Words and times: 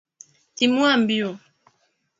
Timua 0.55 0.97
mbio. 0.97 1.39